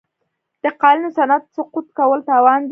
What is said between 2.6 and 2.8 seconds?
دی.